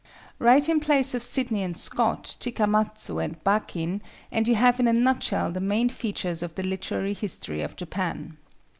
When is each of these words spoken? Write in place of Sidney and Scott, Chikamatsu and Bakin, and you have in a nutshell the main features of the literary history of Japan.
Write 0.39 0.67
in 0.67 0.79
place 0.79 1.13
of 1.13 1.21
Sidney 1.21 1.61
and 1.61 1.77
Scott, 1.77 2.35
Chikamatsu 2.39 3.23
and 3.23 3.37
Bakin, 3.43 4.01
and 4.31 4.47
you 4.47 4.55
have 4.55 4.79
in 4.79 4.87
a 4.87 4.93
nutshell 4.93 5.51
the 5.51 5.59
main 5.61 5.89
features 5.89 6.41
of 6.41 6.55
the 6.55 6.63
literary 6.63 7.13
history 7.13 7.61
of 7.61 7.75
Japan. 7.75 8.37